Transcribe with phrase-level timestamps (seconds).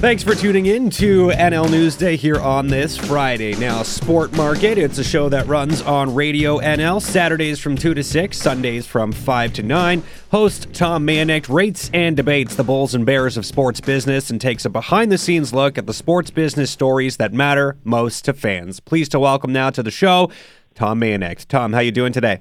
[0.00, 3.54] Thanks for tuning in to NL Newsday here on this Friday.
[3.56, 8.02] Now, Sport Market, it's a show that runs on Radio NL Saturdays from 2 to
[8.02, 10.02] 6, Sundays from 5 to 9.
[10.30, 14.64] Host Tom Mayenknecht rates and debates the bulls and bears of sports business and takes
[14.64, 18.80] a behind the scenes look at the sports business stories that matter most to fans.
[18.80, 20.30] Pleased to welcome now to the show
[20.74, 21.46] Tom Mayenknecht.
[21.48, 22.40] Tom, how you doing today?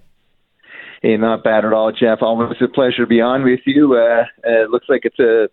[1.02, 2.20] Hey, not bad at all, Jeff.
[2.22, 3.96] Always a pleasure to be on with you.
[3.96, 5.50] Uh, uh, looks like it's a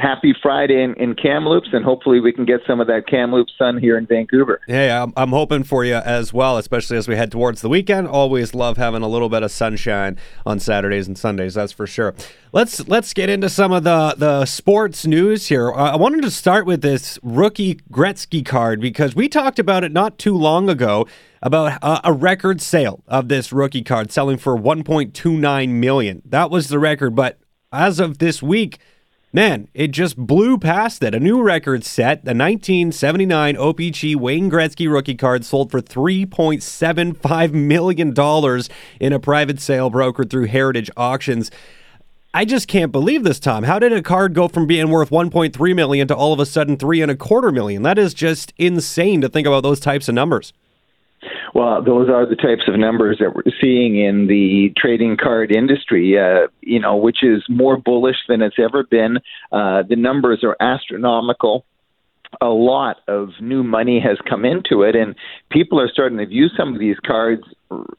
[0.00, 3.78] happy Friday in, in Kamloops, and hopefully we can get some of that Kamloops sun
[3.78, 4.60] here in Vancouver.
[4.66, 8.08] Hey, I'm, I'm hoping for you as well, especially as we head towards the weekend.
[8.08, 11.54] Always love having a little bit of sunshine on Saturdays and Sundays.
[11.54, 12.14] That's for sure.
[12.52, 15.70] Let's let's get into some of the the sports news here.
[15.70, 19.92] Uh, I wanted to start with this rookie Gretzky card because we talked about it
[19.92, 21.06] not too long ago
[21.42, 26.22] about a, a record sale of this rookie card selling for 1.29 million.
[26.24, 27.38] That was the record, but
[27.72, 28.78] as of this week
[29.32, 31.14] Man, it just blew past it.
[31.14, 32.24] A new record set.
[32.24, 38.12] The 1979 OPC Wayne Gretzky rookie card sold for $3.75 million
[38.98, 41.52] in a private sale brokered through Heritage Auctions.
[42.34, 43.62] I just can't believe this, Tom.
[43.62, 46.76] How did a card go from being worth 1.3 million to all of a sudden
[46.76, 47.84] three and a quarter million?
[47.84, 50.52] That is just insane to think about those types of numbers.
[51.54, 56.18] Well, those are the types of numbers that we're seeing in the trading card industry,
[56.18, 59.18] uh, you know, which is more bullish than it's ever been.
[59.50, 61.64] Uh, the numbers are astronomical.
[62.40, 65.16] A lot of new money has come into it, and
[65.50, 67.42] people are starting to view some of these cards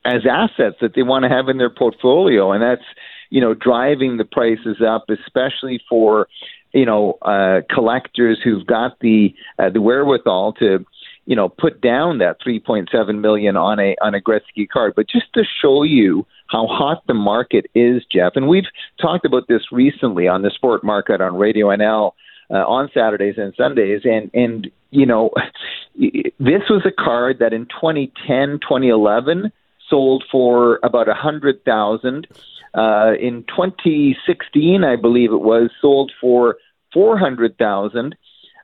[0.05, 2.85] as assets that they want to have in their portfolio, and that's
[3.29, 6.29] you know driving the prices up, especially for
[6.71, 10.85] you know uh, collectors who've got the uh, the wherewithal to
[11.31, 14.91] you know, put down that 3.7 million on a on a Gretzky card.
[14.97, 18.65] But just to show you how hot the market is, Jeff, and we've
[19.01, 22.11] talked about this recently on the sport market on Radio NL
[22.49, 25.29] uh, on Saturdays and Sundays, and and you know,
[25.95, 29.53] this was a card that in 2010, 2011
[29.89, 32.27] sold for about a hundred thousand.
[32.73, 36.57] Uh, in 2016, I believe it was sold for
[36.91, 38.17] four hundred thousand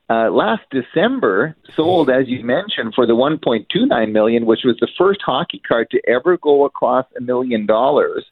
[0.09, 5.19] uh, last December sold, as you mentioned, for the 1.29 million, which was the first
[5.25, 8.25] hockey card to ever go across a million dollars,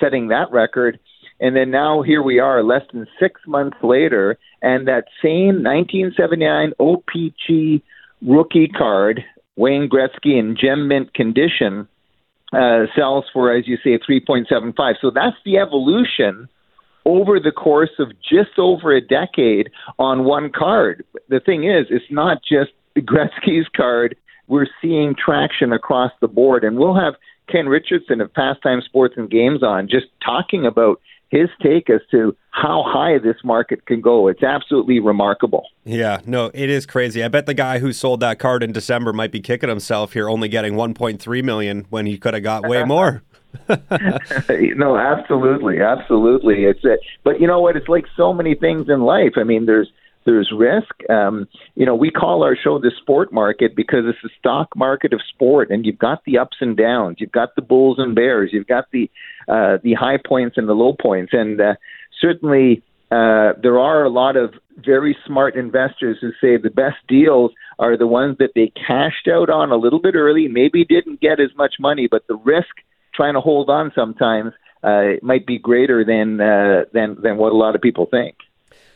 [0.00, 0.98] setting that record.
[1.38, 6.72] And then now here we are, less than six months later, and that same 1979
[6.80, 7.82] OPC
[8.22, 9.22] rookie card,
[9.56, 11.86] Wayne Gretzky in gem mint condition,
[12.52, 14.94] uh, sells for, as you say, 3.75.
[15.00, 16.48] So that's the evolution
[17.04, 21.04] over the course of just over a decade on one card.
[21.28, 24.16] The thing is, it's not just Gretzky's card.
[24.48, 27.14] We're seeing traction across the board, and we'll have
[27.50, 31.00] Ken Richardson of Pastime Sports and Games on just talking about
[31.30, 34.26] his take as to how high this market can go.
[34.26, 35.64] It's absolutely remarkable.
[35.84, 37.22] Yeah, no, it is crazy.
[37.22, 40.28] I bet the guy who sold that card in December might be kicking himself here,
[40.28, 43.22] only getting 1.3 million when he could have got way more.
[44.76, 46.64] no, absolutely, absolutely.
[46.64, 47.76] It's a, but you know what?
[47.76, 49.32] It's like so many things in life.
[49.36, 49.90] I mean, there's
[50.24, 50.92] there's risk.
[51.08, 55.12] Um, you know, we call our show the sport market because it's the stock market
[55.12, 57.16] of sport, and you've got the ups and downs.
[57.20, 58.50] You've got the bulls and bears.
[58.52, 59.10] You've got the
[59.48, 61.74] uh, the high points and the low points, and uh,
[62.20, 67.50] certainly uh, there are a lot of very smart investors who say the best deals
[67.78, 71.40] are the ones that they cashed out on a little bit early, maybe didn't get
[71.40, 72.68] as much money, but the risk
[73.20, 77.56] trying to hold on sometimes uh, might be greater than uh, than than what a
[77.56, 78.34] lot of people think.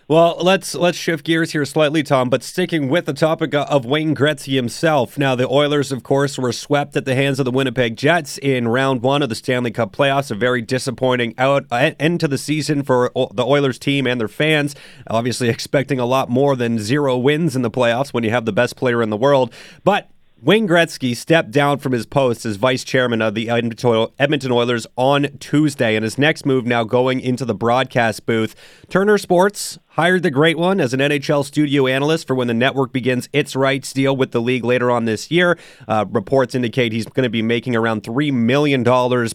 [0.09, 2.31] Well, let's let's shift gears here slightly, Tom.
[2.31, 5.19] But sticking with the topic of Wayne Gretzky himself.
[5.19, 8.69] Now, the Oilers, of course, were swept at the hands of the Winnipeg Jets in
[8.69, 10.31] Round One of the Stanley Cup playoffs.
[10.31, 14.29] A very disappointing out uh, end to the season for the Oilers team and their
[14.29, 14.75] fans.
[15.06, 18.53] Obviously, expecting a lot more than zero wins in the playoffs when you have the
[18.53, 19.53] best player in the world.
[19.85, 20.09] But
[20.44, 25.29] Wayne Gretzky stepped down from his post as vice chairman of the Edmonton Oilers on
[25.41, 28.55] Tuesday, and his next move now going into the broadcast booth.
[28.91, 32.93] Turner Sports hired the great one as an NHL studio analyst for when the network
[32.93, 35.58] begins its rights deal with the league later on this year.
[35.88, 38.85] Uh, reports indicate he's going to be making around $3 million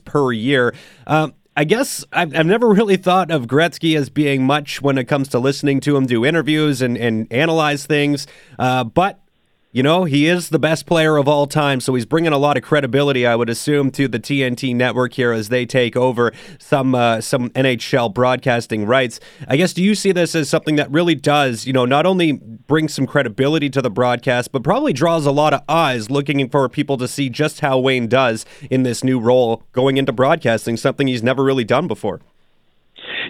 [0.06, 0.76] per year.
[1.08, 5.06] Um, I guess I've, I've never really thought of Gretzky as being much when it
[5.06, 8.28] comes to listening to him do interviews and, and analyze things.
[8.60, 9.20] Uh, but
[9.72, 12.58] you know, he is the best player of all time, so he's bringing a lot
[12.58, 16.96] of credibility, I would assume, to the TNT network here as they take over some
[16.96, 19.20] uh, some NHL broadcasting rights.
[19.48, 22.32] I guess do you see this as something that really does, you know, not only
[22.32, 26.68] bring some credibility to the broadcast, but probably draws a lot of eyes looking for
[26.68, 31.06] people to see just how Wayne does in this new role going into broadcasting, something
[31.06, 32.22] he's never really done before.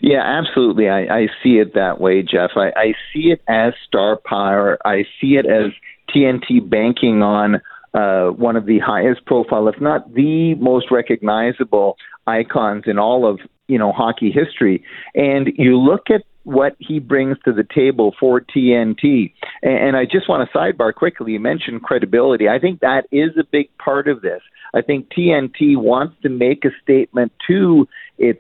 [0.02, 0.88] Yeah, absolutely.
[0.88, 2.52] I, I see it that way, Jeff.
[2.56, 4.78] I, I see it as star power.
[4.86, 5.72] I see it as
[6.14, 7.62] TNT banking on
[7.94, 11.98] uh, one of the highest profile, if not the most recognizable
[12.28, 14.84] icons in all of you know hockey history.
[15.16, 19.34] And you look at what he brings to the table for TNT.
[19.62, 21.34] And I just want to sidebar quickly.
[21.34, 22.48] You mentioned credibility.
[22.50, 24.42] I think that is a big part of this.
[24.74, 28.40] I think TNT wants to make a statement to its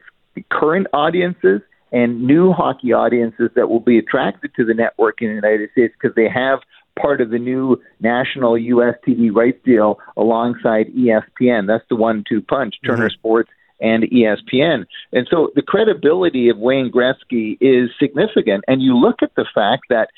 [0.49, 1.61] current audiences
[1.91, 5.93] and new hockey audiences that will be attracted to the network in the United States
[5.99, 6.59] because they have
[7.01, 11.67] part of the new national US TV rights deal alongside ESPN.
[11.67, 13.13] That's the one two punch, Turner mm-hmm.
[13.13, 13.49] Sports
[13.81, 14.85] and ESPN.
[15.13, 18.63] And so the credibility of Wayne Gretzky is significant.
[18.67, 20.09] And you look at the fact that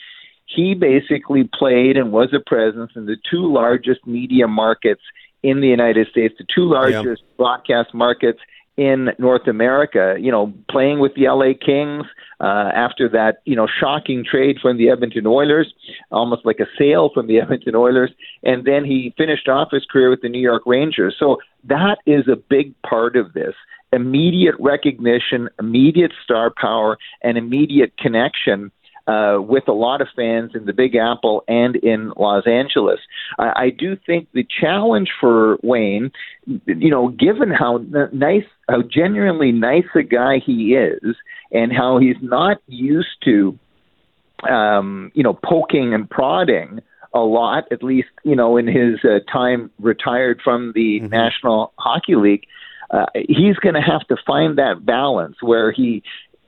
[0.45, 5.01] he basically played and was a presence in the two largest media markets
[5.43, 7.37] in the United States, the two largest yeah.
[7.37, 8.39] broadcast markets
[8.77, 12.05] in North America, you know, playing with the LA Kings
[12.39, 15.73] uh, after that, you know, shocking trade from the Edmonton Oilers,
[16.11, 18.11] almost like a sale from the Edmonton Oilers,
[18.43, 21.15] and then he finished off his career with the New York Rangers.
[21.19, 23.53] So that is a big part of this
[23.93, 28.71] immediate recognition, immediate star power, and immediate connection
[29.11, 32.99] uh, with a lot of fans in the Big Apple and in Los Angeles.
[33.37, 36.11] I, I do think the challenge for Wayne,
[36.45, 41.15] you know, given how nice, how genuinely nice a guy he is,
[41.51, 43.57] and how he's not used to,
[44.49, 46.79] um, you know, poking and prodding
[47.13, 51.07] a lot, at least, you know, in his uh, time retired from the mm-hmm.
[51.07, 52.45] National Hockey League.
[52.89, 56.03] Uh, he's going to have to find that balance where he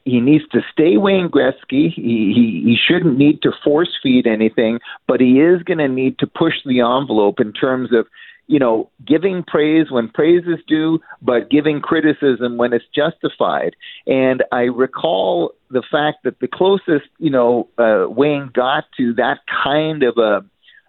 [0.06, 1.92] he needs to stay Wayne Gretzky.
[1.94, 6.20] He, he, he shouldn't need to force feed anything, but he is going to need
[6.20, 8.08] to push the envelope in terms of,
[8.48, 13.76] you know, giving praise when praise is due, but giving criticism when it's justified.
[14.06, 19.40] And I recall the fact that the closest, you know, uh, Wayne got to that
[19.64, 20.46] kind of a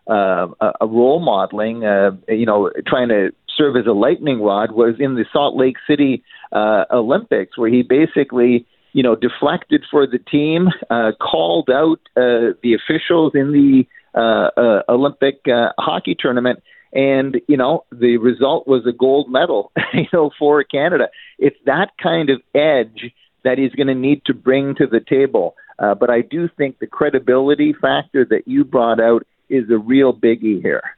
[0.07, 0.49] uh,
[0.83, 5.15] a role modeling, uh, you know, trying to serve as a lightning rod was in
[5.15, 6.23] the Salt Lake City
[6.53, 12.55] uh, Olympics, where he basically you know, deflected for the team, uh, called out uh,
[12.63, 16.63] the officials in the uh, uh, Olympic uh, hockey tournament,
[16.93, 21.09] and you know, the result was a gold medal, you know, for Canada.
[21.39, 23.13] It's that kind of edge
[23.43, 25.57] that he's going to need to bring to the table.
[25.79, 30.15] Uh, but I do think the credibility factor that you brought out is a real
[30.15, 30.94] biggie here.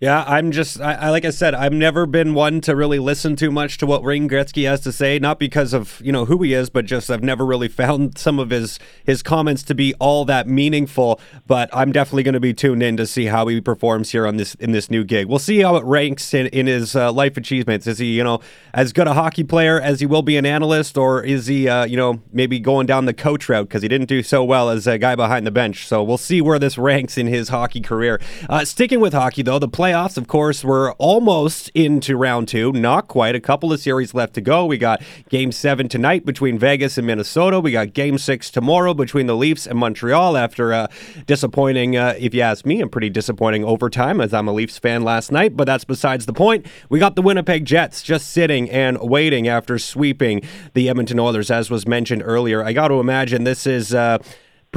[0.00, 3.34] Yeah, I'm just, I, I, like I said, I've never been one to really listen
[3.34, 6.40] too much to what Wayne Gretzky has to say, not because of you know who
[6.44, 9.94] he is, but just I've never really found some of his his comments to be
[9.94, 11.20] all that meaningful.
[11.48, 14.36] But I'm definitely going to be tuned in to see how he performs here on
[14.36, 15.26] this in this new gig.
[15.26, 17.88] We'll see how it ranks in, in his uh, life achievements.
[17.88, 18.38] Is he you know
[18.72, 21.86] as good a hockey player as he will be an analyst, or is he uh,
[21.86, 24.86] you know maybe going down the coach route because he didn't do so well as
[24.86, 25.88] a guy behind the bench?
[25.88, 28.20] So we'll see where this ranks in his hockey career.
[28.48, 32.72] Uh, sticking with hockey though, the play playoffs, of course, we're almost into round two.
[32.72, 33.34] Not quite.
[33.34, 34.66] A couple of series left to go.
[34.66, 37.58] We got game seven tonight between Vegas and Minnesota.
[37.58, 40.90] We got game six tomorrow between the Leafs and Montreal after a
[41.26, 45.04] disappointing, uh, if you ask me, a pretty disappointing overtime as I'm a Leafs fan
[45.04, 46.66] last night, but that's besides the point.
[46.90, 50.42] We got the Winnipeg Jets just sitting and waiting after sweeping
[50.74, 52.62] the Edmonton Oilers, as was mentioned earlier.
[52.62, 53.94] I got to imagine this is.
[53.94, 54.18] Uh,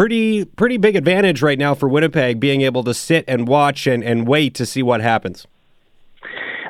[0.02, 4.04] pretty pretty big advantage right now for Winnipeg being able to sit and watch and,
[4.04, 5.46] and wait to see what happens.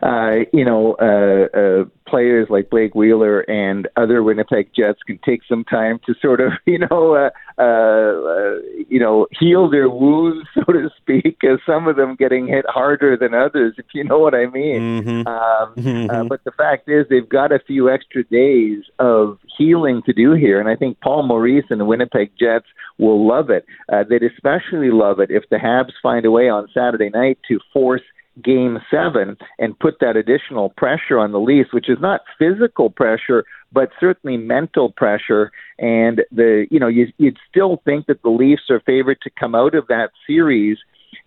[0.01, 5.41] Uh, you know, uh, uh, players like Blake Wheeler and other Winnipeg Jets can take
[5.47, 8.55] some time to sort of, you know, uh, uh, uh,
[8.89, 11.37] you know, heal their wounds, so to speak.
[11.43, 15.03] As some of them getting hit harder than others, if you know what I mean.
[15.03, 15.27] Mm-hmm.
[15.27, 16.09] Um, mm-hmm.
[16.09, 20.33] Uh, but the fact is, they've got a few extra days of healing to do
[20.33, 22.67] here, and I think Paul Maurice and the Winnipeg Jets
[22.97, 23.65] will love it.
[23.91, 27.59] Uh, they'd especially love it if the Habs find a way on Saturday night to
[27.73, 28.01] force
[28.43, 33.43] game seven and put that additional pressure on the Leafs, which is not physical pressure,
[33.71, 35.51] but certainly mental pressure.
[35.79, 39.55] And the you know you, you'd still think that the Leafs are favored to come
[39.55, 40.77] out of that series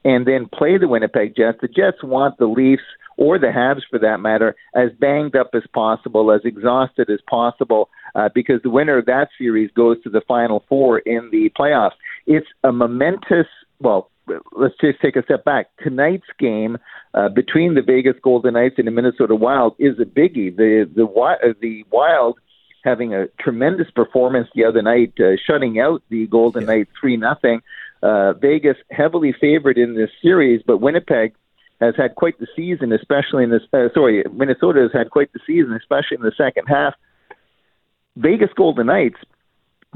[0.05, 1.59] and then play the Winnipeg Jets.
[1.61, 2.83] The Jets want the Leafs
[3.17, 7.89] or the Habs for that matter as banged up as possible, as exhausted as possible,
[8.15, 11.93] uh, because the winner of that series goes to the Final Four in the playoffs.
[12.27, 13.47] It's a momentous
[13.81, 14.11] well
[14.57, 15.69] let's just take a step back.
[15.83, 16.79] Tonight's game
[17.13, 20.55] uh, between the Vegas Golden Knights and the Minnesota Wild is a biggie.
[20.55, 22.39] The the uh, the Wild
[22.85, 26.69] having a tremendous performance the other night, uh, shutting out the Golden yeah.
[26.69, 27.61] Knights three nothing.
[28.03, 31.35] Uh, Vegas heavily favored in this series, but Winnipeg
[31.81, 33.63] has had quite the season, especially in this.
[33.73, 36.95] Uh, sorry, Minnesota has had quite the season, especially in the second half.
[38.17, 39.19] Vegas Golden Knights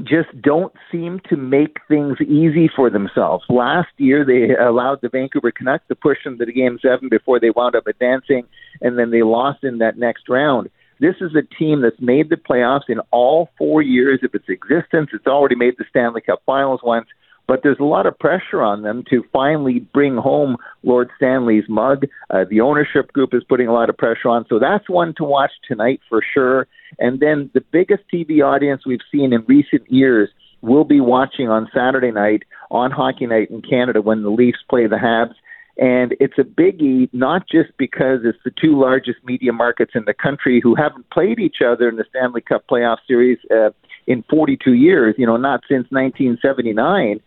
[0.03, 3.45] just don't seem to make things easy for themselves.
[3.49, 7.39] Last year, they allowed the Vancouver Canucks to push them to the game seven before
[7.39, 8.43] they wound up advancing,
[8.81, 10.69] and then they lost in that next round.
[10.99, 15.09] This is a team that's made the playoffs in all four years of its existence.
[15.13, 17.07] It's already made the Stanley Cup Finals once,
[17.49, 22.05] but there's a lot of pressure on them to finally bring home Lord Stanley's mug.
[22.29, 25.23] Uh, the ownership group is putting a lot of pressure on, so that's one to
[25.23, 26.67] watch tonight for sure.
[26.99, 30.29] And then the biggest TV audience we've seen in recent years
[30.61, 34.85] will be watching on Saturday night on Hockey Night in Canada when the Leafs play
[34.85, 35.33] the Habs.
[35.77, 40.13] And it's a biggie, not just because it's the two largest media markets in the
[40.13, 43.71] country who haven't played each other in the Stanley Cup playoff series uh,
[44.05, 47.21] in 42 years, you know, not since 1979.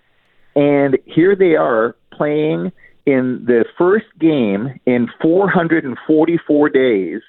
[0.54, 2.72] And here they are playing
[3.06, 7.20] in the first game in 444 days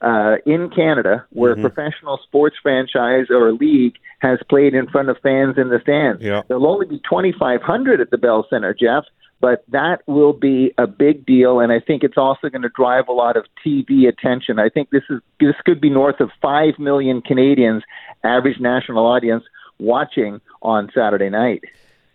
[0.00, 1.64] uh, in Canada, where mm-hmm.
[1.64, 6.22] a professional sports franchise or league has played in front of fans in the stands.
[6.22, 6.42] Yeah.
[6.46, 9.04] There'll only be 2,500 at the Bell Center, Jeff,
[9.40, 13.08] but that will be a big deal, and I think it's also going to drive
[13.08, 14.58] a lot of TV attention.
[14.58, 17.84] I think this is this could be north of five million Canadians,
[18.24, 19.44] average national audience,
[19.78, 21.62] watching on Saturday night.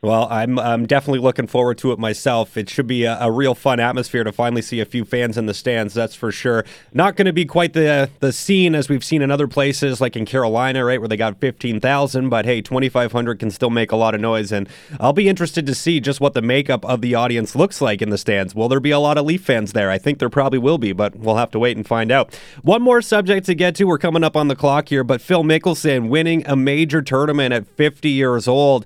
[0.04, 2.58] Well, I'm I'm definitely looking forward to it myself.
[2.58, 5.46] It should be a, a, real fun atmosphere to finally see a few fans in
[5.46, 5.94] the stands.
[5.94, 6.66] That's for sure.
[6.94, 10.18] Not going to be quite the the scene as we've seen in other places, like
[10.18, 12.28] in Carolina, right, where they got fifteen thousand.
[12.28, 14.68] But hey, twenty five hundred can still make a lot of noise, and
[15.00, 18.10] I'll be interested to see just what the makeup of the audience looks like in
[18.10, 18.54] the stands.
[18.54, 19.90] Will there be a lot of Leaf fans there?
[19.90, 22.38] I think there probably will be, but we'll have to wait and find out.
[22.62, 23.86] One more subject to get to.
[23.86, 27.66] We're coming up on the clock here, but Phil Mickelson winning a major tournament at
[27.66, 28.86] fifty years old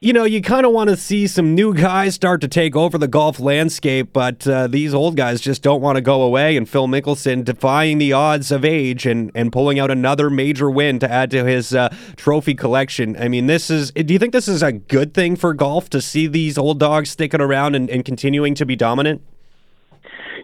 [0.00, 2.96] you know, you kind of want to see some new guys start to take over
[2.98, 6.56] the golf landscape, but uh, these old guys just don't want to go away.
[6.56, 11.00] And Phil Mickelson defying the odds of age and, and pulling out another major win
[11.00, 13.16] to add to his uh, trophy collection.
[13.16, 16.00] I mean, this is, do you think this is a good thing for golf to
[16.00, 19.20] see these old dogs sticking around and, and continuing to be dominant?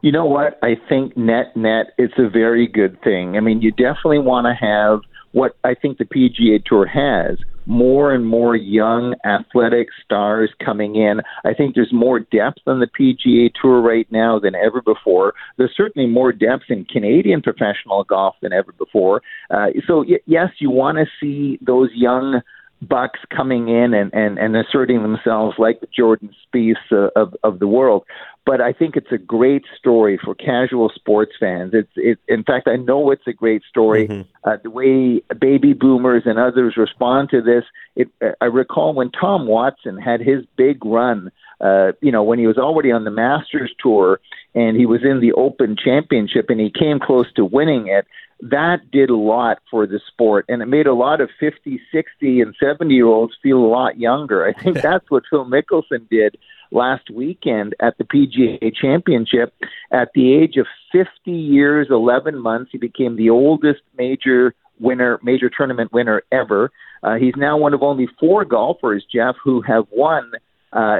[0.02, 0.58] You know what?
[0.64, 3.36] I think net net, it's a very good thing.
[3.36, 8.12] I mean, you definitely want to have what I think the PGA Tour has more
[8.12, 11.20] and more young athletic stars coming in.
[11.44, 15.34] I think there's more depth on the PGA Tour right now than ever before.
[15.56, 19.22] There's certainly more depth in Canadian professional golf than ever before.
[19.50, 22.40] Uh, so, y- yes, you want to see those young
[22.82, 27.58] bucks coming in and, and, and asserting themselves like the Jordan Spieth uh, of, of
[27.58, 28.04] the world
[28.46, 31.72] but I think it's a great story for casual sports fans.
[31.72, 32.18] It's it.
[32.28, 34.06] In fact, I know it's a great story.
[34.06, 34.28] Mm-hmm.
[34.44, 37.64] Uh, the way baby boomers and others respond to this.
[37.96, 38.08] It,
[38.40, 41.30] I recall when Tom Watson had his big run.
[41.60, 44.20] Uh, you know, when he was already on the Masters tour
[44.54, 48.06] and he was in the Open Championship and he came close to winning it.
[48.40, 52.40] That did a lot for the sport, and it made a lot of 50, 60,
[52.40, 54.44] and 70 year olds feel a lot younger.
[54.44, 56.36] I think that's what Phil Mickelson did
[56.70, 59.54] last weekend at the PGA Championship.
[59.92, 65.48] At the age of 50 years, 11 months, he became the oldest major winner, major
[65.48, 66.70] tournament winner ever.
[67.02, 70.32] Uh, he's now one of only four golfers, Jeff, who have won
[70.74, 70.98] uh,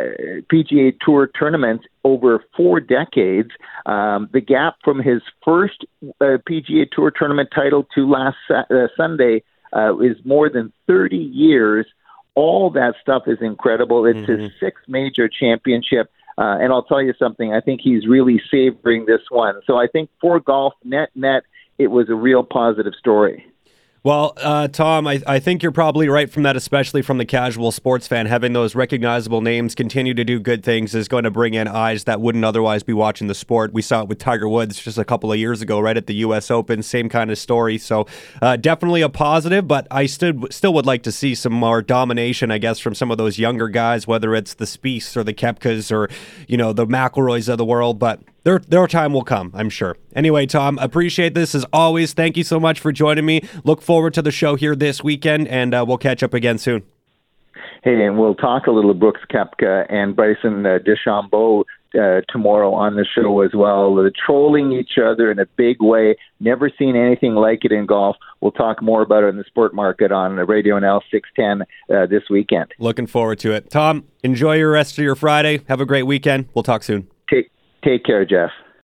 [0.52, 3.50] PGA Tour tournaments over four decades.
[3.87, 5.85] Um, the gap from his first
[6.21, 8.62] uh, PGA Tour tournament title to last uh,
[8.97, 9.43] Sunday
[9.76, 11.87] uh, is more than 30 years
[12.35, 14.07] all that stuff is incredible.
[14.07, 14.43] It's mm-hmm.
[14.43, 16.11] his sixth major championship.
[16.37, 19.61] Uh, and I'll tell you something, I think he's really savoring this one.
[19.66, 21.45] So I think for golf, net, net,
[21.78, 23.47] it was a real positive story.
[24.05, 27.73] Well, uh, Tom, I, I think you're probably right from that, especially from the casual
[27.73, 28.27] sports fan.
[28.27, 32.05] Having those recognizable names continue to do good things is going to bring in eyes
[32.05, 33.73] that wouldn't otherwise be watching the sport.
[33.73, 36.17] We saw it with Tiger Woods just a couple of years ago, right at the
[36.17, 36.51] U.S.
[36.51, 37.79] Open, same kind of story.
[37.79, 38.07] So
[38.43, 42.51] uh, definitely a positive, but I still still would like to see some more domination,
[42.51, 45.91] I guess, from some of those younger guys, whether it's the Spieths or the Koepkas
[45.91, 46.11] or
[46.47, 47.99] you know the McIlroys of the world.
[47.99, 49.97] But their their time will come, I'm sure.
[50.15, 52.13] Anyway, Tom, appreciate this as always.
[52.13, 53.43] Thank you so much for joining me.
[53.65, 56.85] Look forward to the show here this weekend, and uh, we'll catch up again soon.
[57.83, 62.97] Hey, and we'll talk a little Brooks Koepka and Bryson uh, DeChambeau uh, tomorrow on
[62.97, 63.95] the show as well.
[63.95, 66.17] They're trolling each other in a big way.
[66.41, 68.17] Never seen anything like it in golf.
[68.41, 72.07] We'll talk more about it in the sport market on the Radio NL 610 uh,
[72.07, 72.73] this weekend.
[72.79, 73.71] Looking forward to it.
[73.71, 75.61] Tom, enjoy your rest of your Friday.
[75.69, 76.49] Have a great weekend.
[76.55, 77.09] We'll talk soon.
[77.85, 78.50] Take care, Jeff.